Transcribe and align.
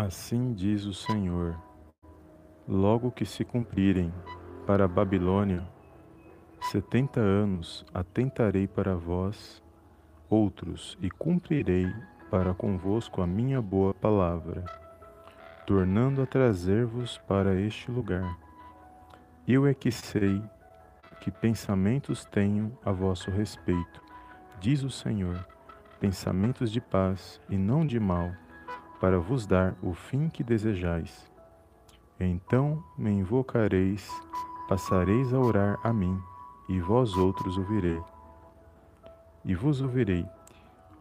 Assim 0.00 0.54
diz 0.54 0.86
o 0.86 0.94
Senhor: 0.94 1.54
Logo 2.66 3.10
que 3.10 3.26
se 3.26 3.44
cumprirem 3.44 4.10
para 4.66 4.86
a 4.86 4.88
Babilônia 4.88 5.62
setenta 6.70 7.20
anos, 7.20 7.84
atentarei 7.92 8.66
para 8.66 8.96
vós 8.96 9.62
outros 10.26 10.96
e 11.02 11.10
cumprirei 11.10 11.92
para 12.30 12.54
convosco 12.54 13.20
a 13.20 13.26
minha 13.26 13.60
boa 13.60 13.92
palavra, 13.92 14.64
tornando 15.66 16.22
a 16.22 16.26
trazer-vos 16.26 17.18
para 17.18 17.60
este 17.60 17.90
lugar. 17.90 18.38
Eu 19.46 19.66
é 19.66 19.74
que 19.74 19.92
sei 19.92 20.42
que 21.20 21.30
pensamentos 21.30 22.24
tenho 22.24 22.72
a 22.82 22.90
vosso 22.90 23.30
respeito, 23.30 24.02
diz 24.60 24.82
o 24.82 24.88
Senhor, 24.88 25.46
pensamentos 26.00 26.72
de 26.72 26.80
paz 26.80 27.38
e 27.50 27.58
não 27.58 27.86
de 27.86 28.00
mal 28.00 28.30
para 29.00 29.18
vos 29.18 29.46
dar 29.46 29.74
o 29.82 29.94
fim 29.94 30.28
que 30.28 30.44
desejais. 30.44 31.28
Então 32.20 32.84
me 32.98 33.10
invocareis, 33.10 34.06
passareis 34.68 35.32
a 35.32 35.40
orar 35.40 35.80
a 35.82 35.90
mim, 35.90 36.20
e 36.68 36.78
vós 36.78 37.16
outros 37.16 37.56
ouvirei. 37.56 38.00
E 39.42 39.54
vos 39.54 39.80
ouvirei. 39.80 40.26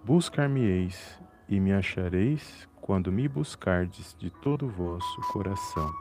Buscar-me-eis, 0.05 1.19
e 1.49 1.59
me 1.59 1.73
achareis 1.73 2.67
quando 2.79 3.11
me 3.11 3.27
buscardes 3.27 4.15
de 4.17 4.29
todo 4.29 4.65
o 4.65 4.69
vosso 4.69 5.21
coração. 5.33 5.91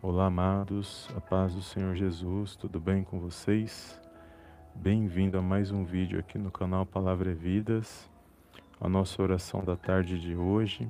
Olá, 0.00 0.26
amados, 0.26 1.10
a 1.14 1.20
paz 1.20 1.54
do 1.54 1.60
Senhor 1.60 1.94
Jesus, 1.94 2.56
tudo 2.56 2.80
bem 2.80 3.04
com 3.04 3.20
vocês? 3.20 4.00
Bem-vindo 4.74 5.36
a 5.36 5.42
mais 5.42 5.70
um 5.70 5.84
vídeo 5.84 6.18
aqui 6.18 6.38
no 6.38 6.50
canal 6.50 6.86
Palavra 6.86 7.32
é 7.32 7.34
Vidas 7.34 8.09
a 8.80 8.88
nossa 8.88 9.22
oração 9.22 9.62
da 9.62 9.76
tarde 9.76 10.18
de 10.18 10.34
hoje, 10.34 10.88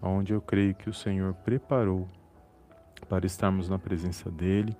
onde 0.00 0.32
eu 0.32 0.40
creio 0.40 0.74
que 0.74 0.88
o 0.88 0.94
Senhor 0.94 1.34
preparou 1.34 2.08
para 3.08 3.26
estarmos 3.26 3.68
na 3.68 3.78
presença 3.78 4.30
dEle, 4.30 4.74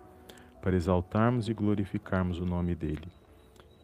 para 0.63 0.75
exaltarmos 0.75 1.49
e 1.49 1.55
glorificarmos 1.55 2.39
o 2.41 2.47
nome 2.47 2.75
dEle. 2.75 3.09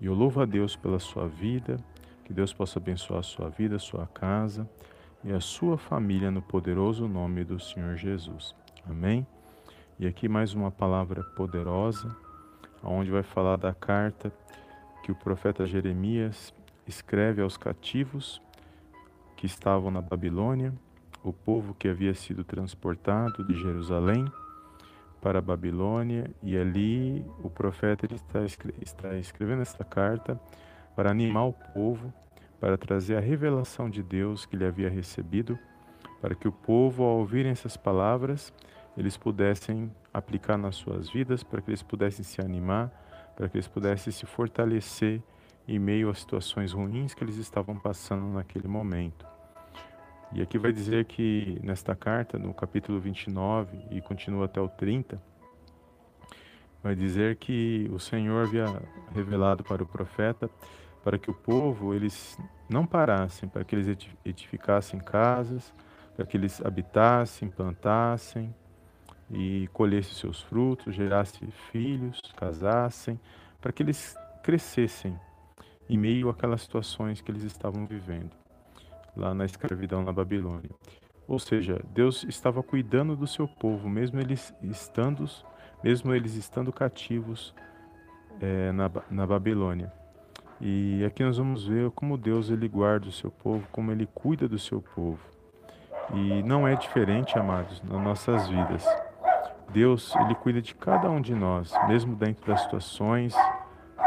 E 0.00 0.06
eu 0.06 0.14
louvo 0.14 0.40
a 0.40 0.46
Deus 0.46 0.74
pela 0.74 0.98
sua 0.98 1.28
vida, 1.28 1.76
que 2.24 2.32
Deus 2.32 2.52
possa 2.52 2.78
abençoar 2.78 3.20
a 3.20 3.22
sua 3.22 3.50
vida, 3.50 3.76
a 3.76 3.80
sua 3.80 4.06
casa 4.06 4.68
e 5.22 5.32
a 5.32 5.40
sua 5.40 5.76
família 5.76 6.30
no 6.30 6.40
poderoso 6.40 7.06
nome 7.06 7.44
do 7.44 7.60
Senhor 7.60 7.96
Jesus. 7.96 8.54
Amém? 8.88 9.26
E 9.98 10.06
aqui 10.06 10.28
mais 10.28 10.54
uma 10.54 10.70
palavra 10.70 11.22
poderosa, 11.22 12.14
onde 12.82 13.10
vai 13.10 13.22
falar 13.22 13.56
da 13.56 13.74
carta 13.74 14.32
que 15.02 15.12
o 15.12 15.14
profeta 15.14 15.66
Jeremias 15.66 16.52
escreve 16.86 17.42
aos 17.42 17.56
cativos 17.56 18.40
que 19.36 19.46
estavam 19.46 19.90
na 19.90 20.00
Babilônia, 20.00 20.72
o 21.22 21.32
povo 21.32 21.74
que 21.74 21.88
havia 21.88 22.14
sido 22.14 22.42
transportado 22.42 23.44
de 23.44 23.54
Jerusalém 23.54 24.24
para 25.20 25.38
a 25.38 25.42
Babilônia, 25.42 26.30
e 26.42 26.56
ali 26.56 27.24
o 27.42 27.50
profeta 27.50 28.06
está, 28.14 28.44
está 28.80 29.14
escrevendo 29.16 29.62
esta 29.62 29.84
carta 29.84 30.40
para 30.94 31.10
animar 31.10 31.46
o 31.46 31.52
povo, 31.52 32.12
para 32.60 32.78
trazer 32.78 33.16
a 33.16 33.20
revelação 33.20 33.90
de 33.90 34.02
Deus 34.02 34.46
que 34.46 34.56
ele 34.56 34.64
havia 34.64 34.88
recebido, 34.88 35.58
para 36.20 36.34
que 36.34 36.48
o 36.48 36.52
povo, 36.52 37.02
ao 37.02 37.18
ouvirem 37.18 37.52
essas 37.52 37.76
palavras, 37.76 38.52
eles 38.96 39.16
pudessem 39.16 39.92
aplicar 40.12 40.56
nas 40.56 40.76
suas 40.76 41.10
vidas, 41.10 41.42
para 41.42 41.60
que 41.60 41.70
eles 41.70 41.82
pudessem 41.82 42.24
se 42.24 42.40
animar, 42.40 42.90
para 43.36 43.48
que 43.48 43.56
eles 43.56 43.68
pudessem 43.68 44.12
se 44.12 44.24
fortalecer 44.24 45.22
em 45.66 45.78
meio 45.78 46.10
às 46.10 46.20
situações 46.20 46.72
ruins 46.72 47.14
que 47.14 47.24
eles 47.24 47.36
estavam 47.36 47.76
passando 47.76 48.26
naquele 48.32 48.68
momento. 48.68 49.26
E 50.32 50.42
aqui 50.42 50.58
vai 50.58 50.72
dizer 50.72 51.04
que 51.04 51.58
nesta 51.62 51.94
carta, 51.94 52.38
no 52.38 52.52
capítulo 52.52 53.00
29 53.00 53.78
e 53.90 54.00
continua 54.00 54.46
até 54.46 54.60
o 54.60 54.68
30, 54.68 55.20
vai 56.82 56.94
dizer 56.94 57.36
que 57.36 57.88
o 57.92 57.98
Senhor 57.98 58.46
havia 58.46 58.66
revelado 59.14 59.64
para 59.64 59.82
o 59.82 59.86
profeta 59.86 60.50
para 61.06 61.18
que 61.18 61.30
o 61.30 61.34
povo 61.34 61.94
eles 61.94 62.36
não 62.68 62.84
parassem, 62.84 63.48
para 63.48 63.62
que 63.64 63.76
eles 63.76 63.96
edificassem 64.24 64.98
casas, 64.98 65.72
para 66.16 66.26
que 66.26 66.36
eles 66.36 66.60
habitassem, 66.66 67.48
plantassem 67.48 68.52
e 69.30 69.68
colhessem 69.72 70.14
seus 70.14 70.40
frutos, 70.40 70.96
gerassem 70.96 71.48
filhos, 71.70 72.20
casassem, 72.36 73.20
para 73.60 73.70
que 73.70 73.84
eles 73.84 74.16
crescessem 74.42 75.16
em 75.88 75.96
meio 75.96 76.28
àquelas 76.28 76.62
situações 76.62 77.20
que 77.20 77.30
eles 77.30 77.42
estavam 77.42 77.86
vivendo 77.86 78.30
lá 79.16 79.34
na 79.34 79.44
escravidão 79.44 80.02
na 80.02 80.12
Babilônia. 80.12 80.70
Ou 81.26 81.38
seja, 81.38 81.80
Deus 81.92 82.24
estava 82.24 82.62
cuidando 82.62 83.16
do 83.16 83.26
seu 83.26 83.48
povo, 83.48 83.88
mesmo 83.88 84.20
eles 84.20 84.54
estando, 84.62 85.28
mesmo 85.82 86.14
eles 86.14 86.34
estando 86.34 86.72
cativos 86.72 87.54
é, 88.40 88.70
na, 88.72 88.90
na 89.10 89.26
Babilônia. 89.26 89.92
E 90.60 91.04
aqui 91.04 91.24
nós 91.24 91.36
vamos 91.36 91.66
ver 91.66 91.90
como 91.90 92.16
Deus 92.16 92.48
ele 92.48 92.68
guarda 92.68 93.08
o 93.08 93.12
seu 93.12 93.30
povo, 93.30 93.66
como 93.72 93.90
ele 93.90 94.06
cuida 94.14 94.46
do 94.46 94.58
seu 94.58 94.80
povo. 94.80 95.18
E 96.14 96.42
não 96.44 96.66
é 96.68 96.76
diferente, 96.76 97.36
amados, 97.36 97.82
nas 97.82 98.00
nossas 98.00 98.48
vidas. 98.48 98.86
Deus, 99.70 100.14
ele 100.16 100.34
cuida 100.36 100.62
de 100.62 100.74
cada 100.74 101.10
um 101.10 101.20
de 101.20 101.34
nós, 101.34 101.72
mesmo 101.88 102.14
dentro 102.14 102.46
das 102.46 102.62
situações, 102.62 103.34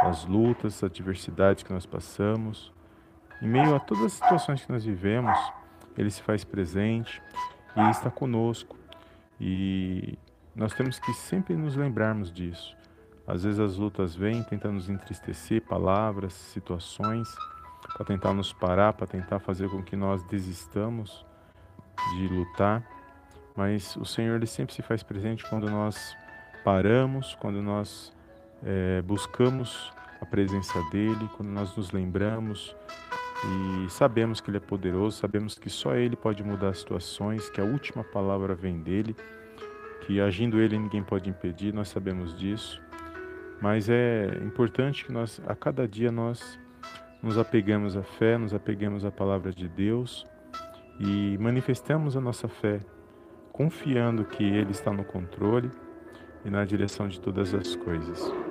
das 0.03 0.25
lutas, 0.25 0.73
das 0.73 0.83
adversidades 0.83 1.63
que 1.63 1.73
nós 1.73 1.85
passamos. 1.85 2.71
Em 3.41 3.47
meio 3.47 3.75
a 3.75 3.79
todas 3.79 4.05
as 4.05 4.13
situações 4.13 4.65
que 4.65 4.71
nós 4.71 4.83
vivemos, 4.83 5.37
ele 5.97 6.09
se 6.09 6.21
faz 6.21 6.43
presente 6.43 7.21
e 7.75 7.89
está 7.89 8.09
conosco. 8.09 8.77
E 9.39 10.17
nós 10.55 10.73
temos 10.73 10.99
que 10.99 11.13
sempre 11.13 11.55
nos 11.55 11.75
lembrarmos 11.75 12.31
disso. 12.31 12.75
Às 13.25 13.43
vezes 13.43 13.59
as 13.59 13.77
lutas 13.77 14.15
vêm 14.15 14.43
tentando 14.43 14.73
nos 14.73 14.89
entristecer, 14.89 15.61
palavras, 15.61 16.33
situações, 16.33 17.29
para 17.95 18.05
tentar 18.05 18.33
nos 18.33 18.51
parar, 18.51 18.93
para 18.93 19.07
tentar 19.07 19.39
fazer 19.39 19.69
com 19.69 19.83
que 19.83 19.95
nós 19.95 20.23
desistamos 20.23 21.25
de 22.15 22.27
lutar. 22.27 22.83
Mas 23.55 23.95
o 23.95 24.05
Senhor 24.05 24.35
ele 24.35 24.47
sempre 24.47 24.73
se 24.73 24.81
faz 24.81 25.03
presente 25.03 25.47
quando 25.49 25.69
nós 25.69 26.15
paramos, 26.63 27.35
quando 27.35 27.61
nós 27.61 28.11
é, 28.63 29.01
buscamos 29.01 29.91
a 30.21 30.25
presença 30.25 30.81
dele, 30.91 31.29
quando 31.35 31.49
nós 31.49 31.75
nos 31.75 31.91
lembramos 31.91 32.75
e 33.45 33.89
sabemos 33.89 34.41
que 34.41 34.49
ele 34.49 34.57
é 34.57 34.59
poderoso, 34.59 35.17
sabemos 35.17 35.57
que 35.57 35.69
só 35.69 35.95
ele 35.95 36.15
pode 36.15 36.43
mudar 36.43 36.69
as 36.69 36.79
situações, 36.79 37.49
que 37.49 37.61
a 37.61 37.63
última 37.63 38.03
palavra 38.03 38.53
vem 38.53 38.79
dele, 38.79 39.15
que 40.01 40.19
agindo 40.19 40.59
ele 40.59 40.77
ninguém 40.77 41.03
pode 41.03 41.29
impedir, 41.29 41.73
nós 41.73 41.87
sabemos 41.87 42.37
disso. 42.37 42.81
Mas 43.61 43.89
é 43.89 44.25
importante 44.43 45.05
que 45.05 45.11
nós 45.11 45.41
a 45.47 45.55
cada 45.55 45.87
dia 45.87 46.11
nós 46.11 46.59
nos 47.21 47.37
apegamos 47.37 47.95
à 47.95 48.03
fé, 48.03 48.37
nos 48.37 48.53
apegamos 48.53 49.05
à 49.05 49.11
palavra 49.11 49.51
de 49.51 49.67
Deus 49.67 50.25
e 50.99 51.37
manifestamos 51.37 52.15
a 52.17 52.21
nossa 52.21 52.47
fé, 52.47 52.79
confiando 53.51 54.25
que 54.25 54.43
ele 54.43 54.71
está 54.71 54.91
no 54.91 55.03
controle 55.03 55.69
e 56.43 56.49
na 56.49 56.63
direção 56.65 57.07
de 57.07 57.19
todas 57.19 57.53
as 57.53 57.75
coisas. 57.75 58.48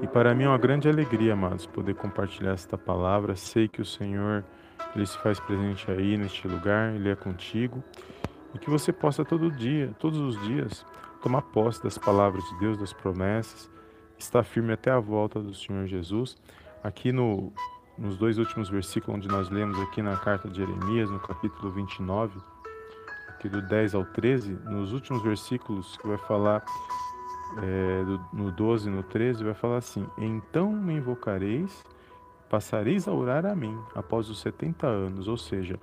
E 0.00 0.06
para 0.06 0.32
mim 0.32 0.44
é 0.44 0.48
uma 0.48 0.58
grande 0.58 0.88
alegria, 0.88 1.32
amados, 1.32 1.66
poder 1.66 1.94
compartilhar 1.94 2.52
esta 2.52 2.78
palavra. 2.78 3.34
Sei 3.34 3.66
que 3.66 3.82
o 3.82 3.84
Senhor 3.84 4.44
ele 4.94 5.04
se 5.04 5.18
faz 5.18 5.40
presente 5.40 5.90
aí 5.90 6.16
neste 6.16 6.46
lugar, 6.46 6.94
ele 6.94 7.08
é 7.08 7.16
contigo. 7.16 7.82
E 8.54 8.58
que 8.58 8.70
você 8.70 8.92
possa 8.92 9.24
todo 9.24 9.50
dia, 9.50 9.92
todos 9.98 10.18
os 10.18 10.40
dias, 10.46 10.86
tomar 11.20 11.42
posse 11.42 11.82
das 11.82 11.98
palavras 11.98 12.44
de 12.44 12.58
Deus, 12.60 12.78
das 12.78 12.92
promessas, 12.92 13.68
estar 14.16 14.44
firme 14.44 14.72
até 14.72 14.90
a 14.90 15.00
volta 15.00 15.40
do 15.40 15.52
Senhor 15.52 15.86
Jesus. 15.86 16.36
Aqui 16.82 17.10
no, 17.10 17.52
nos 17.98 18.16
dois 18.16 18.38
últimos 18.38 18.68
versículos 18.68 19.18
onde 19.18 19.28
nós 19.28 19.50
lemos 19.50 19.78
aqui 19.80 20.00
na 20.00 20.16
carta 20.16 20.48
de 20.48 20.58
Jeremias, 20.58 21.10
no 21.10 21.18
capítulo 21.18 21.72
29, 21.72 22.40
aqui 23.30 23.48
do 23.48 23.60
10 23.60 23.96
ao 23.96 24.04
13, 24.04 24.52
nos 24.64 24.92
últimos 24.92 25.22
versículos 25.22 25.96
que 25.96 26.06
vai 26.06 26.18
falar 26.18 26.64
é, 27.56 28.04
do, 28.04 28.20
no 28.32 28.52
12 28.52 28.88
e 28.88 28.92
no 28.92 29.02
13, 29.02 29.44
vai 29.44 29.54
falar 29.54 29.78
assim: 29.78 30.06
Então 30.18 30.70
me 30.70 30.94
invocareis, 30.94 31.84
passareis 32.48 33.08
a 33.08 33.12
orar 33.12 33.46
a 33.46 33.54
mim 33.54 33.76
após 33.94 34.28
os 34.28 34.40
70 34.40 34.86
anos. 34.86 35.28
Ou 35.28 35.36
seja, 35.36 35.78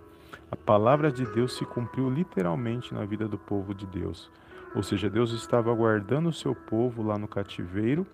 a 0.52 0.56
palavra 0.56 1.12
de 1.12 1.26
Deus 1.26 1.58
se 1.58 1.66
cumpriu 1.66 2.10
literalmente 2.10 2.94
na 2.94 3.06
vida 3.06 3.28
do 3.28 3.38
povo 3.38 3.74
de 3.74 3.86
Deus. 3.86 4.30
Ou 4.76 4.84
seja, 4.84 5.10
Deus 5.10 5.32
estava 5.32 5.74
guardando 5.74 6.28
o 6.30 6.34
seu 6.34 6.54
povo 6.54 7.02
lá 7.02 7.18
no 7.18 7.28
cativeiro 7.28 8.06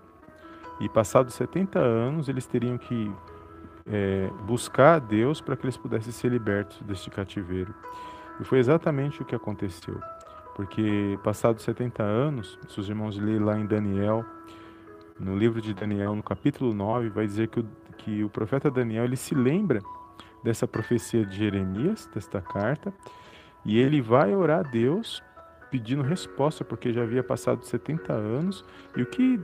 e, 0.80 0.88
passados 0.88 1.34
70 1.34 1.80
anos, 1.80 2.30
eles 2.30 2.46
teriam 2.46 2.78
que 2.78 3.12
é, 3.86 4.30
buscar 4.46 4.96
a 4.96 5.00
Deus 5.00 5.42
para 5.42 5.56
que 5.56 5.66
eles 5.66 5.78
pudessem 5.78 6.12
ser 6.12 6.30
libertos 6.30 6.80
deste 6.84 7.10
cativeiro. 7.10 7.74
E 8.40 8.44
foi 8.44 8.60
exatamente 8.60 9.22
o 9.22 9.26
que 9.26 9.36
aconteceu 9.36 10.00
porque 10.56 11.18
passados 11.24 11.64
70 11.64 12.04
anos, 12.04 12.60
se 12.68 12.80
os 12.80 12.90
irmãos 12.90 13.18
lerem 13.18 13.40
lá 13.40 13.58
em 13.58 13.66
Daniel, 13.66 14.26
no 15.20 15.38
livro 15.38 15.62
de 15.62 15.74
Daniel, 15.74 16.16
no 16.16 16.24
capítulo 16.24 16.74
9, 16.74 17.10
vai 17.10 17.26
dizer 17.26 17.48
que 17.48 17.60
o, 17.60 17.66
que 17.98 18.24
o 18.24 18.30
profeta 18.30 18.70
Daniel 18.70 19.06
ele 19.06 19.16
se 19.16 19.36
lembra 19.36 19.80
dessa 20.44 20.68
profecia 20.68 21.26
de 21.26 21.38
Jeremias, 21.38 22.10
desta 22.14 22.42
carta, 22.42 22.94
E 23.64 23.78
ele 23.78 24.02
vai 24.02 24.34
orar 24.34 24.62
a 24.62 24.64
Deus 24.64 25.22
pedindo 25.70 26.02
resposta, 26.02 26.66
porque 26.66 26.92
já 26.92 27.04
havia 27.04 27.24
passado 27.24 27.64
70 27.64 28.12
anos. 28.12 28.66
E 28.98 29.04
o 29.04 29.06
que 29.06 29.40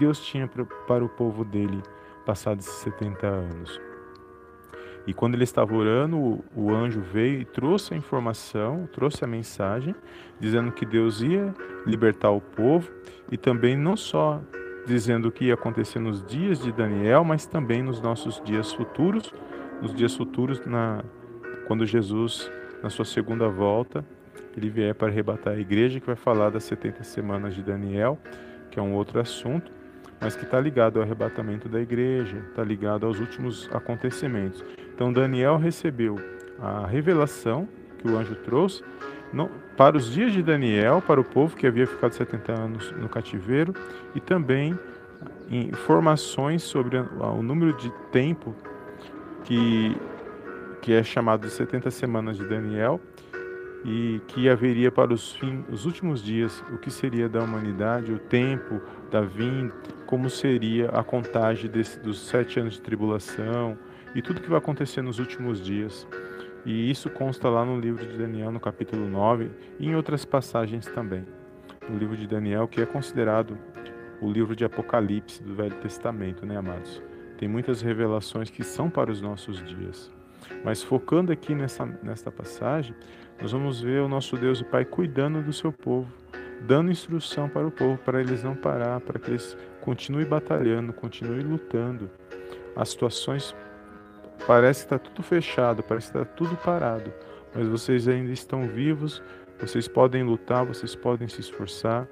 Deus 0.00 0.20
tinha 0.20 0.48
para 0.48 1.04
o 1.04 1.08
povo 1.08 1.44
dele 1.44 1.80
passados 2.26 2.66
esses 2.66 2.80
70 2.80 3.24
anos? 3.24 3.85
E 5.06 5.14
quando 5.14 5.34
ele 5.34 5.44
estava 5.44 5.74
orando, 5.74 6.16
o, 6.16 6.44
o, 6.54 6.74
anjo 6.74 7.00
veio 7.00 7.40
e 7.40 7.44
trouxe 7.44 7.94
a 7.94 7.96
informação, 7.96 8.88
trouxe 8.92 9.24
a 9.24 9.26
mensagem, 9.26 9.94
dizendo 10.40 10.72
que 10.72 10.84
Deus 10.84 11.20
ia 11.20 11.54
libertar 11.86 12.30
o 12.30 12.40
povo 12.40 12.90
e 13.30 13.36
também 13.36 13.76
não 13.76 13.96
só 13.96 14.40
dizendo 14.84 15.28
o 15.28 15.32
que 15.32 15.46
ia 15.46 15.54
acontecer 15.54 15.98
nos 15.98 16.24
dias 16.24 16.60
de 16.60 16.72
Daniel, 16.72 17.24
mas 17.24 17.46
também 17.46 17.82
nos 17.82 18.00
nossos 18.00 18.40
dias 18.44 18.72
futuros, 18.72 19.32
nos 19.80 19.94
dias 19.94 20.14
futuros 20.14 20.64
na 20.66 21.04
quando 21.66 21.84
Jesus 21.84 22.50
na 22.82 22.90
sua 22.90 23.04
segunda 23.04 23.48
volta 23.48 24.04
ele 24.56 24.70
vier 24.70 24.94
para 24.94 25.08
arrebatar 25.08 25.52
a 25.52 25.58
igreja, 25.58 26.00
que 26.00 26.06
vai 26.06 26.16
falar 26.16 26.50
das 26.50 26.64
70 26.64 27.04
semanas 27.04 27.54
de 27.54 27.62
Daniel, 27.62 28.18
que 28.70 28.78
é 28.78 28.82
um 28.82 28.94
outro 28.94 29.20
assunto, 29.20 29.70
mas 30.20 30.34
que 30.34 30.44
está 30.44 30.58
ligado 30.58 30.96
ao 30.96 31.02
arrebatamento 31.02 31.68
da 31.68 31.80
igreja, 31.80 32.38
está 32.48 32.64
ligado 32.64 33.04
aos 33.04 33.20
últimos 33.20 33.68
acontecimentos. 33.72 34.64
Então 34.96 35.12
Daniel 35.12 35.58
recebeu 35.58 36.18
a 36.58 36.86
revelação 36.86 37.68
que 37.98 38.08
o 38.08 38.16
anjo 38.16 38.34
trouxe 38.36 38.82
para 39.76 39.94
os 39.94 40.10
dias 40.10 40.32
de 40.32 40.42
Daniel, 40.42 41.02
para 41.06 41.20
o 41.20 41.24
povo 41.24 41.54
que 41.54 41.66
havia 41.66 41.86
ficado 41.86 42.14
70 42.14 42.52
anos 42.52 42.92
no 42.92 43.06
cativeiro, 43.06 43.74
e 44.14 44.20
também 44.20 44.76
informações 45.50 46.62
sobre 46.62 46.96
o 46.96 47.42
número 47.42 47.74
de 47.74 47.90
tempo 48.10 48.54
que, 49.44 49.94
que 50.80 50.94
é 50.94 51.02
chamado 51.02 51.42
de 51.46 51.52
70 51.52 51.90
semanas 51.90 52.38
de 52.38 52.48
Daniel, 52.48 52.98
e 53.84 54.22
que 54.28 54.48
haveria 54.48 54.90
para 54.90 55.12
os, 55.12 55.34
fim, 55.34 55.62
os 55.70 55.84
últimos 55.84 56.22
dias 56.22 56.64
o 56.72 56.78
que 56.78 56.90
seria 56.90 57.28
da 57.28 57.42
humanidade, 57.42 58.10
o 58.10 58.18
tempo 58.18 58.80
da 59.10 59.20
vinda, 59.20 59.74
como 60.06 60.30
seria 60.30 60.88
a 60.88 61.04
contagem 61.04 61.70
desse, 61.70 62.00
dos 62.00 62.26
sete 62.26 62.58
anos 62.58 62.74
de 62.74 62.80
tribulação, 62.80 63.76
e 64.16 64.22
tudo 64.22 64.40
que 64.40 64.48
vai 64.48 64.56
acontecer 64.56 65.02
nos 65.02 65.18
últimos 65.18 65.62
dias. 65.62 66.08
E 66.64 66.90
isso 66.90 67.10
consta 67.10 67.50
lá 67.50 67.66
no 67.66 67.78
livro 67.78 68.04
de 68.04 68.16
Daniel, 68.16 68.50
no 68.50 68.58
capítulo 68.58 69.06
9, 69.06 69.50
e 69.78 69.86
em 69.86 69.94
outras 69.94 70.24
passagens 70.24 70.86
também. 70.86 71.22
No 71.86 71.98
livro 71.98 72.16
de 72.16 72.26
Daniel, 72.26 72.66
que 72.66 72.80
é 72.80 72.86
considerado 72.86 73.58
o 74.20 74.32
livro 74.32 74.56
de 74.56 74.64
Apocalipse 74.64 75.42
do 75.42 75.54
Velho 75.54 75.76
Testamento, 75.76 76.46
né, 76.46 76.56
amados? 76.56 77.02
Tem 77.36 77.46
muitas 77.46 77.82
revelações 77.82 78.48
que 78.48 78.64
são 78.64 78.88
para 78.88 79.12
os 79.12 79.20
nossos 79.20 79.62
dias. 79.62 80.10
Mas 80.64 80.82
focando 80.82 81.30
aqui 81.30 81.54
nessa, 81.54 81.84
nesta 82.02 82.32
passagem, 82.32 82.96
nós 83.38 83.52
vamos 83.52 83.82
ver 83.82 84.00
o 84.00 84.08
nosso 84.08 84.34
Deus 84.38 84.62
e 84.62 84.64
Pai 84.64 84.86
cuidando 84.86 85.42
do 85.42 85.52
seu 85.52 85.70
povo, 85.70 86.10
dando 86.62 86.90
instrução 86.90 87.50
para 87.50 87.66
o 87.66 87.70
povo, 87.70 87.98
para 87.98 88.18
eles 88.18 88.42
não 88.42 88.56
parar, 88.56 88.98
para 89.02 89.18
que 89.18 89.30
eles 89.30 89.54
continuem 89.82 90.24
batalhando, 90.24 90.94
continuem 90.94 91.42
lutando. 91.42 92.10
As 92.74 92.88
situações 92.88 93.54
Parece 94.46 94.80
que 94.80 94.94
está 94.94 94.98
tudo 94.98 95.22
fechado, 95.22 95.82
parece 95.82 96.10
que 96.10 96.18
está 96.18 96.32
tudo 96.34 96.56
parado, 96.56 97.12
mas 97.54 97.68
vocês 97.68 98.08
ainda 98.08 98.32
estão 98.32 98.66
vivos, 98.66 99.22
vocês 99.60 99.88
podem 99.88 100.22
lutar, 100.22 100.64
vocês 100.64 100.94
podem 100.94 101.28
se 101.28 101.40
esforçar, 101.40 102.06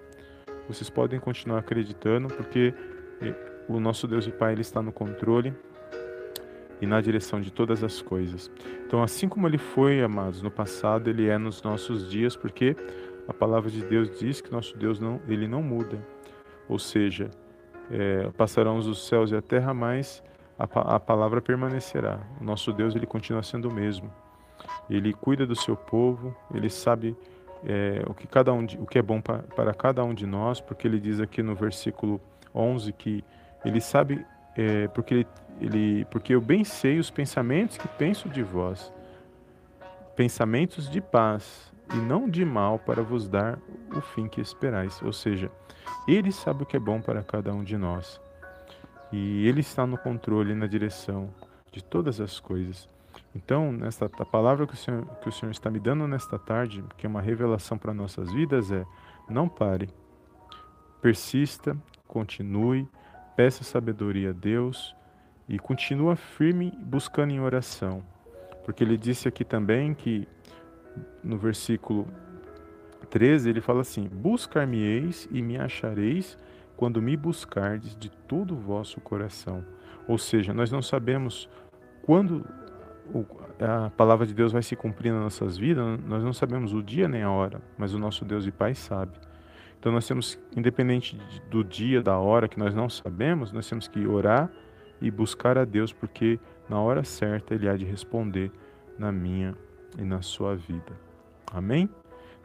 vocês 0.69 0.89
podem 0.89 1.21
continuar 1.21 1.59
acreditando, 1.59 2.29
porque 2.29 2.73
o 3.69 3.79
nosso 3.79 4.07
Deus 4.07 4.27
e 4.27 4.31
Pai 4.31 4.53
ele 4.53 4.63
está 4.63 4.83
no 4.83 4.93
controle 4.93 5.55
e 6.81 6.87
na 6.87 7.01
direção 7.01 7.41
de 7.41 7.51
todas 7.51 7.83
as 7.85 8.03
coisas. 8.03 8.51
Então, 8.87 9.03
assim 9.03 9.29
como 9.29 9.47
ele 9.47 9.59
foi, 9.59 10.03
amados, 10.03 10.43
no 10.43 10.51
passado, 10.51 11.09
ele 11.09 11.29
é 11.29 11.39
nos 11.39 11.63
nossos 11.63 12.11
dias, 12.11 12.37
porque 12.37 12.77
a 13.27 13.33
palavra 13.33 13.71
de 13.71 13.83
Deus 13.85 14.19
diz 14.19 14.41
que 14.41 14.51
nosso 14.53 14.77
Deus 14.77 15.01
não, 15.01 15.21
ele 15.29 15.47
não 15.47 15.63
muda. 15.63 15.99
Ou 16.69 16.79
seja, 16.79 17.31
é, 17.91 18.31
passarão 18.37 18.79
os 18.79 19.07
céus 19.07 19.31
e 19.31 19.37
a 19.37 19.43
terra, 19.43 19.73
mas 19.73 20.23
a, 20.59 20.65
a 20.97 21.01
palavra 21.01 21.41
permanecerá. 21.41 22.21
O 22.41 22.45
nosso 22.45 22.73
Deus 22.73 22.95
ele 22.95 23.07
continua 23.07 23.43
sendo 23.43 23.69
o 23.69 23.73
mesmo. 23.73 24.11
Ele 24.89 25.13
cuida 25.13 25.47
do 25.47 25.57
seu 25.57 25.77
povo, 25.77 26.37
ele 26.53 26.71
sabe 26.71 27.17
é, 27.65 28.03
o 28.07 28.15
que 28.15 28.27
cada 28.27 28.53
um, 28.53 28.65
o 28.79 28.87
que 28.87 28.99
é 28.99 29.03
bom 29.03 29.21
para, 29.21 29.39
para 29.39 29.75
cada 29.75 30.05
um 30.05 30.15
de 30.15 30.27
nós, 30.27 30.61
porque 30.61 30.87
ele 30.87 31.01
diz 31.01 31.21
aqui 31.21 31.43
no 31.43 31.55
versículo 31.55 32.21
11 32.55 32.93
que 32.93 33.25
ele 33.65 33.81
sabe 33.81 34.25
é, 34.57 34.87
porque 34.89 35.15
ele, 35.15 35.27
ele 35.61 36.05
porque 36.07 36.35
eu 36.35 36.41
bem 36.41 36.65
sei 36.65 36.99
os 36.99 37.11
pensamentos 37.11 37.77
que 37.77 37.89
penso 37.89 38.29
de 38.29 38.43
vós, 38.43 38.93
pensamentos 40.15 40.89
de 40.89 41.01
paz 41.01 41.73
e 41.93 41.97
não 41.97 42.29
de 42.29 42.45
mal 42.45 42.79
para 42.79 43.03
vos 43.03 43.29
dar 43.29 43.59
o 43.95 44.01
fim 44.01 44.29
que 44.29 44.41
esperais. 44.41 45.01
Ou 45.03 45.13
seja, 45.13 45.51
ele 46.07 46.31
sabe 46.33 46.63
o 46.63 46.67
que 46.67 46.77
é 46.77 46.81
bom 46.81 47.01
para 47.01 47.23
cada 47.23 47.53
um 47.53 47.65
de 47.65 47.77
nós. 47.77 48.21
E 49.13 49.47
Ele 49.47 49.61
está 49.61 49.87
no 49.87 49.97
controle, 49.97 50.55
na 50.55 50.67
direção 50.67 51.31
de 51.71 51.83
todas 51.83 52.21
as 52.21 52.39
coisas. 52.39 52.89
Então, 53.35 53.73
nesta 53.73 54.07
a 54.07 54.25
palavra 54.25 54.67
que 54.67 54.75
o, 54.75 54.77
Senhor, 54.77 55.05
que 55.21 55.29
o 55.29 55.33
Senhor 55.33 55.51
está 55.51 55.71
me 55.71 55.81
dando 55.81 56.07
nesta 56.07 56.39
tarde, 56.39 56.85
que 56.97 57.07
é 57.07 57.09
uma 57.09 57.21
revelação 57.21 57.77
para 57.77 57.93
nossas 57.93 58.33
vidas, 58.33 58.71
é: 58.71 58.85
não 59.29 59.49
pare, 59.49 59.89
persista, 61.03 61.77
continue, 62.07 62.89
peça 63.37 63.65
sabedoria 63.65 64.31
a 64.31 64.33
Deus 64.33 64.95
e 65.49 65.59
continua 65.59 66.17
firme 66.17 66.73
buscando 66.79 67.33
em 67.33 67.41
oração. 67.41 68.03
Porque 68.65 68.83
ele 68.83 68.97
disse 68.97 69.29
aqui 69.29 69.45
também 69.45 69.95
que 69.95 70.27
no 71.23 71.37
versículo 71.37 72.07
13 73.11 73.51
ele 73.51 73.61
fala 73.61 73.81
assim: 73.81 74.09
Buscar-me-eis 74.09 75.29
e 75.31 75.43
me 75.43 75.59
achareis 75.59 76.39
quando 76.77 77.01
me 77.01 77.17
buscardes 77.17 77.97
de 77.97 78.11
todo 78.11 78.55
o 78.55 78.59
vosso 78.59 79.01
coração. 79.01 79.65
Ou 80.07 80.19
seja, 80.19 80.53
nós 80.53 80.71
não 80.71 80.83
sabemos 80.83 81.49
quando 82.03 82.45
a 83.61 83.91
palavra 83.91 84.27
de 84.27 84.35
Deus 84.35 84.53
vai 84.53 84.63
se 84.63 84.75
cumprir 84.75 85.13
nas 85.13 85.23
nossas 85.23 85.57
vidas, 85.57 85.99
nós 86.07 86.23
não 86.23 86.33
sabemos 86.33 86.73
o 86.73 86.83
dia 86.83 87.09
nem 87.09 87.23
a 87.23 87.31
hora, 87.31 87.61
mas 87.77 87.95
o 87.95 87.99
nosso 87.99 88.25
Deus 88.25 88.47
e 88.47 88.51
Pai 88.51 88.75
sabe. 88.75 89.13
Então 89.79 89.93
nós 89.93 90.07
temos, 90.07 90.39
independente 90.57 91.21
do 91.51 91.63
dia, 91.63 92.03
da 92.03 92.19
hora 92.19 92.49
que 92.49 92.59
nós 92.59 92.75
não 92.75 92.89
sabemos, 92.89 93.53
nós 93.53 93.69
temos 93.69 93.87
que 93.87 94.07
orar 94.07 94.51
e 95.01 95.11
buscar 95.11 95.59
a 95.59 95.65
Deus, 95.65 95.93
porque 95.93 96.41
na 96.69 96.81
hora 96.81 97.05
certa 97.05 97.55
Ele 97.55 97.69
há 97.69 97.77
de 97.77 97.85
responder 97.85 98.51
na 98.99 99.13
minha 99.13 99.55
e 99.99 100.03
na 100.03 100.23
sua 100.23 100.57
vida. 100.57 100.93
Amém? 101.53 101.89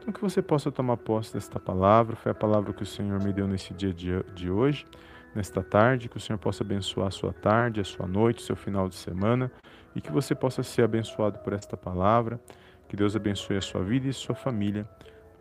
Então, 0.00 0.14
que 0.14 0.20
você 0.20 0.40
possa 0.40 0.72
tomar 0.72 0.96
posse 0.96 1.34
desta 1.34 1.60
palavra, 1.60 2.16
foi 2.16 2.32
a 2.32 2.34
palavra 2.34 2.72
que 2.72 2.82
o 2.82 2.86
Senhor 2.86 3.22
me 3.22 3.34
deu 3.34 3.46
nesse 3.46 3.74
dia 3.74 3.92
de 4.34 4.50
hoje, 4.50 4.86
nesta 5.34 5.62
tarde, 5.62 6.08
que 6.08 6.16
o 6.16 6.20
Senhor 6.20 6.38
possa 6.38 6.64
abençoar 6.64 7.08
a 7.08 7.10
sua 7.10 7.34
tarde, 7.34 7.80
a 7.80 7.84
sua 7.84 8.06
noite, 8.06 8.42
seu 8.42 8.56
final 8.56 8.88
de 8.88 8.94
semana, 8.94 9.52
e 9.94 10.00
que 10.00 10.10
você 10.10 10.34
possa 10.34 10.62
ser 10.62 10.82
abençoado 10.82 11.38
por 11.40 11.52
esta 11.52 11.76
palavra, 11.76 12.40
que 12.88 12.96
Deus 12.96 13.14
abençoe 13.14 13.58
a 13.58 13.60
sua 13.60 13.82
vida 13.84 14.08
e 14.08 14.12
sua 14.12 14.34
família, 14.34 14.88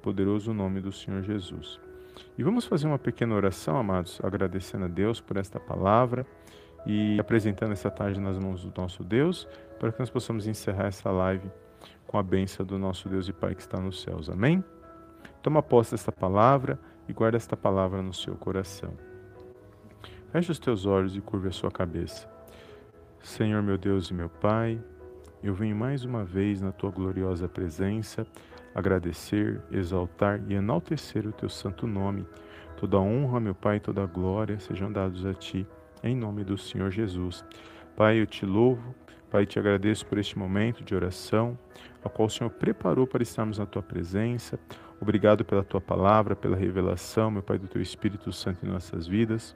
poderoso 0.01 0.53
nome 0.53 0.81
do 0.81 0.91
Senhor 0.91 1.23
Jesus. 1.23 1.79
E 2.37 2.43
vamos 2.43 2.65
fazer 2.65 2.85
uma 2.85 2.99
pequena 2.99 3.35
oração, 3.35 3.77
amados, 3.77 4.19
agradecendo 4.21 4.85
a 4.85 4.87
Deus 4.89 5.21
por 5.21 5.37
esta 5.37 5.57
palavra 5.57 6.25
e 6.85 7.17
apresentando 7.17 7.71
essa 7.71 7.89
tarde 7.89 8.19
nas 8.19 8.37
mãos 8.37 8.63
do 8.63 8.73
nosso 8.81 9.05
Deus, 9.05 9.47
para 9.79 9.91
que 9.91 9.99
nós 9.99 10.09
possamos 10.09 10.47
encerrar 10.47 10.87
essa 10.87 11.09
live 11.09 11.49
com 12.07 12.17
a 12.17 12.23
bênção 12.23 12.65
do 12.65 12.77
nosso 12.77 13.07
Deus 13.07 13.27
e 13.27 13.33
Pai 13.33 13.55
que 13.55 13.61
está 13.61 13.79
nos 13.79 14.01
céus. 14.01 14.29
Amém? 14.29 14.63
Toma 15.41 15.61
posse 15.61 15.91
desta 15.91 16.11
palavra 16.11 16.79
e 17.07 17.13
guarda 17.13 17.37
esta 17.37 17.55
palavra 17.55 18.01
no 18.01 18.13
seu 18.13 18.35
coração. 18.35 18.93
Feche 20.31 20.51
os 20.51 20.59
teus 20.59 20.85
olhos 20.85 21.15
e 21.15 21.21
curve 21.21 21.47
a 21.47 21.51
sua 21.51 21.71
cabeça. 21.71 22.29
Senhor 23.21 23.61
meu 23.61 23.77
Deus 23.77 24.09
e 24.09 24.13
meu 24.13 24.29
Pai, 24.29 24.79
eu 25.41 25.53
venho 25.53 25.75
mais 25.75 26.03
uma 26.03 26.23
vez 26.23 26.61
na 26.61 26.71
tua 26.71 26.91
gloriosa 26.91 27.47
presença 27.47 28.25
agradecer, 28.73 29.61
exaltar 29.71 30.41
e 30.47 30.53
enaltecer 30.53 31.27
o 31.27 31.31
teu 31.31 31.49
santo 31.49 31.87
nome. 31.87 32.25
Toda 32.77 32.97
honra, 32.99 33.39
meu 33.39 33.55
Pai, 33.55 33.79
toda 33.79 34.05
glória 34.05 34.59
sejam 34.59 34.91
dados 34.91 35.25
a 35.25 35.33
ti, 35.33 35.67
em 36.03 36.15
nome 36.15 36.43
do 36.43 36.57
Senhor 36.57 36.91
Jesus. 36.91 37.43
Pai, 37.95 38.21
eu 38.21 38.25
te 38.25 38.45
louvo, 38.45 38.95
Pai, 39.29 39.45
te 39.45 39.59
agradeço 39.59 40.05
por 40.07 40.17
este 40.17 40.39
momento 40.39 40.83
de 40.83 40.95
oração, 40.95 41.57
ao 42.03 42.09
qual 42.09 42.27
o 42.27 42.31
Senhor 42.31 42.49
preparou 42.49 43.05
para 43.05 43.21
estarmos 43.21 43.59
na 43.59 43.65
tua 43.65 43.83
presença. 43.83 44.59
Obrigado 45.01 45.45
pela 45.45 45.63
tua 45.63 45.79
palavra, 45.79 46.35
pela 46.35 46.57
revelação, 46.57 47.31
meu 47.31 47.41
Pai, 47.41 47.57
do 47.57 47.67
teu 47.67 47.81
Espírito 47.81 48.33
Santo 48.33 48.65
em 48.65 48.69
nossas 48.69 49.07
vidas. 49.07 49.55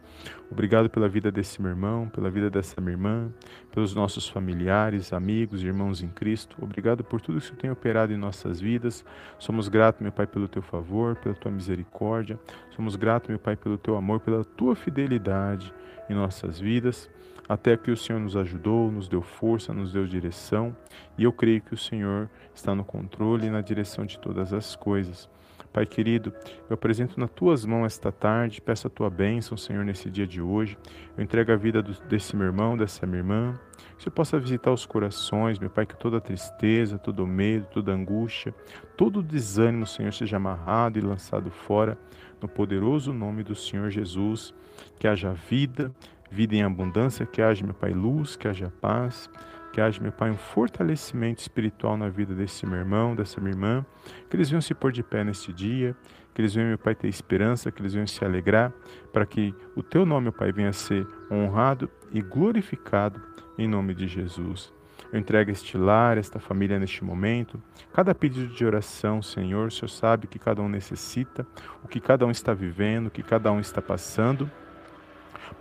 Obrigado 0.49 0.89
pela 0.89 1.09
vida 1.09 1.29
desse 1.29 1.61
meu 1.61 1.71
irmão, 1.71 2.07
pela 2.07 2.29
vida 2.29 2.49
dessa 2.49 2.79
minha 2.79 2.93
irmã, 2.93 3.29
pelos 3.71 3.93
nossos 3.93 4.29
familiares, 4.29 5.11
amigos, 5.11 5.61
irmãos 5.61 6.01
em 6.01 6.07
Cristo. 6.07 6.55
Obrigado 6.61 7.03
por 7.03 7.19
tudo 7.19 7.41
que 7.41 7.51
o 7.51 7.55
tem 7.55 7.69
operado 7.71 8.13
em 8.13 8.17
nossas 8.17 8.61
vidas. 8.61 9.03
Somos 9.37 9.67
gratos, 9.67 10.01
meu 10.01 10.11
Pai, 10.11 10.27
pelo 10.27 10.47
teu 10.47 10.61
favor, 10.61 11.15
pela 11.17 11.35
tua 11.35 11.51
misericórdia. 11.51 12.39
Somos 12.75 12.95
gratos, 12.95 13.29
meu 13.29 13.37
Pai, 13.37 13.55
pelo 13.55 13.77
teu 13.77 13.95
amor, 13.95 14.19
pela 14.19 14.43
tua 14.43 14.75
fidelidade. 14.75 15.73
em 16.09 16.13
nossas 16.13 16.59
vidas, 16.59 17.09
até 17.47 17.77
que 17.77 17.89
o 17.89 17.95
Senhor 17.95 18.19
nos 18.19 18.35
ajudou, 18.35 18.91
nos 18.91 19.07
deu 19.07 19.21
força, 19.21 19.73
nos 19.73 19.93
deu 19.93 20.05
direção, 20.05 20.75
e 21.17 21.23
eu 21.23 21.31
creio 21.31 21.61
que 21.61 21.73
o 21.73 21.77
Senhor 21.77 22.29
está 22.53 22.75
no 22.75 22.83
controle 22.83 23.47
e 23.47 23.49
na 23.49 23.61
direção 23.61 24.05
de 24.05 24.19
todas 24.19 24.51
as 24.51 24.75
coisas. 24.75 25.29
Pai 25.73 25.87
querido, 25.87 26.31
eu 26.69 26.75
apresento 26.75 27.19
nas 27.19 27.31
tuas 27.31 27.65
mãos 27.65 27.87
esta 27.87 28.11
tarde, 28.11 28.61
peço 28.61 28.85
a 28.85 28.89
tua 28.91 29.09
bênção, 29.09 29.57
Senhor, 29.57 29.83
nesse 29.83 30.07
dia 30.07 30.27
de 30.27 30.39
hoje. 30.39 30.77
Eu 31.17 31.23
entrego 31.23 31.51
a 31.51 31.55
vida 31.55 31.81
desse 32.07 32.35
meu 32.35 32.45
irmão, 32.45 32.77
dessa 32.77 33.07
minha 33.07 33.21
irmã. 33.21 33.59
Que 33.97 34.03
você 34.03 34.11
possa 34.11 34.39
visitar 34.39 34.71
os 34.71 34.85
corações, 34.85 35.57
meu 35.57 35.71
Pai, 35.71 35.87
que 35.87 35.97
toda 35.97 36.21
tristeza, 36.21 36.99
todo 36.99 37.25
medo, 37.25 37.65
toda 37.73 37.91
angústia, 37.91 38.53
todo 38.95 39.23
desânimo, 39.23 39.87
Senhor, 39.87 40.13
seja 40.13 40.37
amarrado 40.37 40.99
e 40.99 41.01
lançado 41.01 41.49
fora, 41.49 41.97
no 42.39 42.47
poderoso 42.47 43.11
nome 43.11 43.41
do 43.43 43.55
Senhor 43.55 43.89
Jesus. 43.89 44.53
Que 44.99 45.07
haja 45.07 45.33
vida, 45.33 45.91
vida 46.29 46.55
em 46.55 46.61
abundância, 46.61 47.25
que 47.25 47.41
haja, 47.41 47.65
meu 47.65 47.73
Pai, 47.73 47.93
luz, 47.93 48.35
que 48.35 48.47
haja 48.47 48.71
paz 48.79 49.27
que 49.73 49.81
haja, 49.81 49.99
meu 49.99 50.11
Pai, 50.11 50.29
um 50.29 50.37
fortalecimento 50.37 51.41
espiritual 51.41 51.97
na 51.97 52.07
vida 52.07 52.35
desse 52.35 52.63
meu 52.63 52.77
irmão, 52.77 53.15
dessa 53.15 53.41
minha 53.41 53.53
irmã, 53.53 53.83
que 54.29 54.35
eles 54.35 54.47
venham 54.47 54.61
se 54.61 54.75
pôr 54.75 54.91
de 54.91 55.01
pé 55.01 55.23
neste 55.23 55.51
dia, 55.51 55.95
que 56.31 56.39
eles 56.39 56.53
venham, 56.53 56.69
meu 56.69 56.77
Pai, 56.77 56.93
ter 56.93 57.07
esperança, 57.07 57.71
que 57.71 57.81
eles 57.81 57.93
venham 57.93 58.05
se 58.05 58.23
alegrar, 58.23 58.71
para 59.11 59.25
que 59.25 59.51
o 59.75 59.81
Teu 59.81 60.05
nome, 60.05 60.25
meu 60.25 60.31
Pai, 60.31 60.51
venha 60.51 60.69
a 60.69 60.73
ser 60.73 61.07
honrado 61.29 61.89
e 62.11 62.21
glorificado 62.21 63.19
em 63.57 63.67
nome 63.67 63.95
de 63.95 64.07
Jesus. 64.07 64.71
Eu 65.11 65.19
entrego 65.19 65.49
este 65.49 65.75
lar, 65.75 66.19
esta 66.19 66.39
família 66.39 66.77
neste 66.77 67.03
momento. 67.03 67.59
Cada 67.93 68.13
pedido 68.13 68.53
de 68.53 68.63
oração, 68.63 69.23
Senhor, 69.23 69.67
o 69.67 69.71
Senhor 69.71 69.89
sabe 69.89 70.27
que 70.27 70.37
cada 70.37 70.61
um 70.61 70.69
necessita, 70.69 71.47
o 71.83 71.87
que 71.87 71.99
cada 71.99 72.27
um 72.27 72.31
está 72.31 72.53
vivendo, 72.53 73.07
o 73.07 73.11
que 73.11 73.23
cada 73.23 73.51
um 73.51 73.59
está 73.59 73.81
passando 73.81 74.49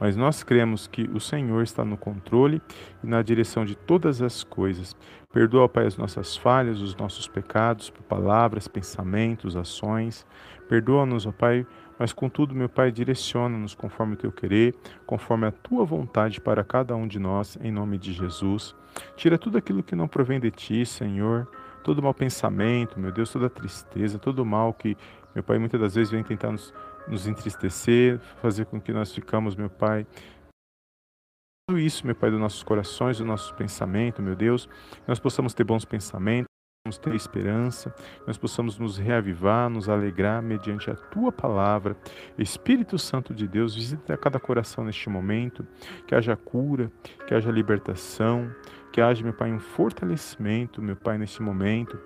mas 0.00 0.16
nós 0.16 0.42
cremos 0.42 0.87
que 0.87 1.02
o 1.12 1.20
Senhor 1.20 1.62
está 1.62 1.84
no 1.84 1.96
controle 1.96 2.61
e 3.02 3.06
na 3.06 3.22
direção 3.22 3.64
de 3.64 3.75
todas 3.75 4.20
as 4.22 4.42
coisas. 4.44 4.96
Perdoa, 5.32 5.68
Pai, 5.68 5.87
as 5.87 5.96
nossas 5.96 6.37
falhas, 6.37 6.80
os 6.80 6.94
nossos 6.94 7.26
pecados, 7.26 7.90
palavras, 8.08 8.68
pensamentos, 8.68 9.56
ações. 9.56 10.26
Perdoa-nos, 10.68 11.26
ó 11.26 11.32
Pai, 11.32 11.66
mas 11.99 12.12
contudo, 12.12 12.54
meu 12.54 12.68
Pai, 12.68 12.90
direciona-nos 12.90 13.75
conforme 13.75 14.14
o 14.14 14.16
teu 14.16 14.32
querer, 14.32 14.75
conforme 15.06 15.46
a 15.46 15.52
tua 15.52 15.84
vontade 15.84 16.40
para 16.40 16.64
cada 16.64 16.94
um 16.96 17.06
de 17.06 17.18
nós, 17.18 17.56
em 17.62 17.70
nome 17.70 17.96
de 17.96 18.12
Jesus. 18.12 18.75
Tira 19.16 19.38
tudo 19.38 19.56
aquilo 19.56 19.82
que 19.82 19.96
não 19.96 20.08
provém 20.08 20.40
de 20.40 20.50
ti, 20.50 20.84
Senhor, 20.84 21.49
todo 21.82 22.02
mau 22.02 22.12
pensamento, 22.12 22.99
meu 22.99 23.12
Deus, 23.12 23.30
toda 23.30 23.49
tristeza, 23.49 24.18
todo 24.18 24.44
mal 24.44 24.72
que, 24.72 24.96
meu 25.34 25.42
Pai, 25.42 25.58
muitas 25.58 25.80
das 25.80 25.94
vezes 25.94 26.11
vem 26.11 26.22
tentar 26.22 26.52
nos 26.52 26.75
nos 27.09 27.26
entristecer, 27.26 28.18
fazer 28.40 28.66
com 28.66 28.80
que 28.80 28.92
nós 28.92 29.12
ficamos, 29.12 29.54
meu 29.56 29.71
Pai, 29.71 30.06
tudo 31.68 31.78
isso, 31.78 32.04
meu 32.06 32.14
Pai, 32.14 32.30
dos 32.30 32.40
nossos 32.40 32.62
corações, 32.62 33.18
do 33.18 33.25
nosso 33.25 33.54
pensamento, 33.54 34.21
meu 34.21 34.35
Deus, 34.35 34.68
nós 35.06 35.18
possamos 35.18 35.54
ter 35.54 35.64
bons 35.64 35.85
pensamentos, 35.85 36.47
possamos 36.85 36.99
ter 36.99 37.14
esperança, 37.14 37.94
nós 38.26 38.37
possamos 38.37 38.78
nos 38.78 38.99
reavivar, 38.99 39.71
nos 39.71 39.88
alegrar 39.88 40.42
mediante 40.42 40.90
a 40.90 40.94
Tua 40.97 41.30
palavra. 41.30 41.97
Espírito 42.37 42.99
Santo 42.99 43.32
de 43.32 43.47
Deus, 43.47 43.75
visita 43.75 44.16
cada 44.16 44.40
coração 44.40 44.85
neste 44.85 45.09
momento, 45.09 45.66
que 46.06 46.14
haja 46.14 46.37
cura, 46.37 46.90
que 47.26 47.35
haja 47.35 47.50
libertação, 47.50 48.52
que 48.92 49.00
haja, 49.00 49.23
meu 49.23 49.32
Pai, 49.32 49.52
um 49.52 49.61
fortalecimento, 49.61 50.82
meu 50.82 50.97
Pai, 50.97 51.16
neste 51.16 51.40
momento, 51.40 51.99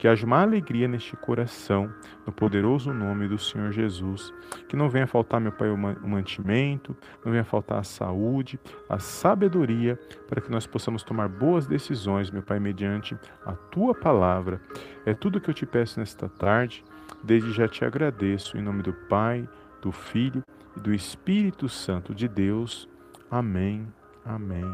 que 0.00 0.08
haja 0.08 0.24
uma 0.24 0.40
alegria 0.40 0.88
neste 0.88 1.14
coração, 1.14 1.92
no 2.24 2.32
poderoso 2.32 2.90
nome 2.90 3.28
do 3.28 3.36
Senhor 3.36 3.70
Jesus. 3.70 4.32
Que 4.66 4.74
não 4.74 4.88
venha 4.88 5.06
faltar, 5.06 5.38
meu 5.38 5.52
Pai, 5.52 5.68
o 5.68 5.76
mantimento, 5.76 6.96
não 7.22 7.30
venha 7.30 7.44
faltar 7.44 7.80
a 7.80 7.82
saúde, 7.82 8.58
a 8.88 8.98
sabedoria, 8.98 10.00
para 10.26 10.40
que 10.40 10.50
nós 10.50 10.66
possamos 10.66 11.02
tomar 11.02 11.28
boas 11.28 11.66
decisões, 11.66 12.30
meu 12.30 12.42
Pai, 12.42 12.58
mediante 12.58 13.14
a 13.44 13.52
tua 13.52 13.94
palavra. 13.94 14.58
É 15.04 15.12
tudo 15.12 15.38
que 15.38 15.50
eu 15.50 15.54
te 15.54 15.66
peço 15.66 16.00
nesta 16.00 16.30
tarde. 16.30 16.82
Desde 17.22 17.52
já 17.52 17.68
te 17.68 17.84
agradeço, 17.84 18.56
em 18.56 18.62
nome 18.62 18.82
do 18.82 18.94
Pai, 18.94 19.46
do 19.82 19.92
Filho 19.92 20.42
e 20.78 20.80
do 20.80 20.94
Espírito 20.94 21.68
Santo 21.68 22.14
de 22.14 22.26
Deus. 22.26 22.88
Amém, 23.30 23.86
amém 24.24 24.64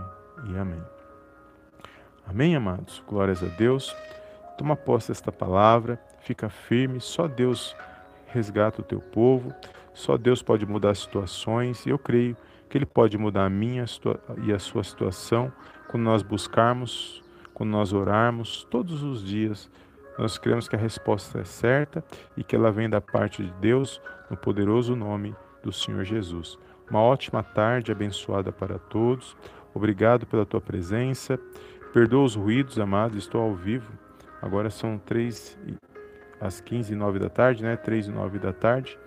e 0.49 0.57
amém. 0.57 0.83
Amém, 2.25 2.55
amados? 2.55 3.03
Glórias 3.09 3.43
a 3.43 3.49
Deus. 3.49 3.93
Toma 4.57 4.75
posse 4.75 5.09
desta 5.09 5.31
palavra, 5.31 6.01
fica 6.21 6.49
firme, 6.49 7.01
só 7.01 7.29
Deus 7.29 7.77
resgata 8.29 8.81
o 8.81 8.85
teu 8.85 9.01
povo, 9.01 9.55
só 9.93 10.17
Deus 10.17 10.43
pode 10.43 10.65
mudar 10.65 10.91
as 10.91 11.01
situações, 11.01 11.85
e 11.85 11.91
eu 11.91 11.99
creio 11.99 12.37
que 12.69 12.79
Ele 12.79 12.87
pode 12.87 13.19
mudar 13.19 13.45
a 13.45 13.51
minha 13.51 13.85
e 14.43 14.53
a 14.53 14.59
sua 14.59 14.83
situação 14.83 15.53
quando 15.89 16.03
nós 16.03 16.23
buscarmos, 16.23 17.23
quando 17.55 17.71
nós 17.71 17.93
orarmos 17.93 18.65
todos 18.71 19.03
os 19.03 19.23
dias. 19.23 19.71
Nós 20.19 20.39
cremos 20.39 20.67
que 20.67 20.75
a 20.75 20.79
resposta 20.79 21.41
é 21.41 21.45
certa 21.45 22.03
e 22.37 22.43
que 22.43 22.57
ela 22.57 22.73
vem 22.73 22.89
da 22.89 23.01
parte 23.01 23.45
de 23.45 23.53
Deus, 23.61 24.01
no 24.31 24.37
poderoso 24.37 24.97
nome 24.97 25.37
do 25.63 25.71
Senhor 25.71 26.05
Jesus. 26.05 26.59
Uma 26.89 27.01
ótima 27.01 27.43
tarde 27.43 27.93
abençoada 27.93 28.51
para 28.51 28.79
todos. 28.79 29.37
Obrigado 29.75 30.27
pela 30.27 30.47
tua 30.47 30.61
presença. 30.61 31.39
Perdoa 31.93 32.25
os 32.25 32.35
ruídos, 32.35 32.79
amados, 32.79 33.19
estou 33.19 33.43
ao 33.43 33.55
vivo 33.55 34.06
Agora 34.41 34.71
são 34.71 34.99
3 34.99 35.59
às 36.41 36.61
15 36.61 36.93
e 36.93 36.97
9 36.97 37.19
da 37.19 37.29
tarde, 37.29 37.63
né? 37.63 37.77
3 37.77 38.09
e 38.09 38.11
9 38.11 38.39
da 38.39 38.53
tarde. 38.53 38.99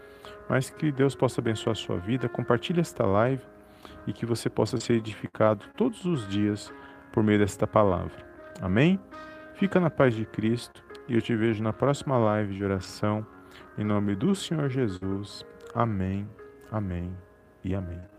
Mas 0.49 0.69
que 0.69 0.91
Deus 0.91 1.15
possa 1.15 1.41
abençoar 1.41 1.73
a 1.73 1.75
sua 1.75 1.97
vida. 1.97 2.27
Compartilhe 2.27 2.79
esta 2.79 3.05
live 3.05 3.41
e 4.07 4.13
que 4.13 4.25
você 4.25 4.49
possa 4.49 4.79
ser 4.79 4.93
edificado 4.93 5.65
todos 5.75 6.05
os 6.05 6.27
dias 6.27 6.73
por 7.11 7.23
meio 7.23 7.39
desta 7.39 7.67
palavra. 7.67 8.25
Amém? 8.61 8.99
Fica 9.53 9.79
na 9.79 9.89
paz 9.89 10.15
de 10.15 10.25
Cristo 10.25 10.83
e 11.07 11.15
eu 11.15 11.21
te 11.21 11.35
vejo 11.35 11.63
na 11.63 11.73
próxima 11.73 12.17
live 12.17 12.55
de 12.55 12.63
oração. 12.63 13.25
Em 13.77 13.83
nome 13.83 14.15
do 14.15 14.35
Senhor 14.35 14.69
Jesus. 14.69 15.45
Amém, 15.73 16.27
amém 16.71 17.15
e 17.63 17.75
amém. 17.75 18.18